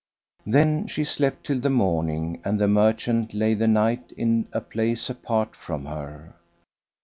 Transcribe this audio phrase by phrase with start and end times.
[0.47, 5.11] Then she slept till the morning, and the merchant lay the night in a place
[5.11, 6.33] apart from her.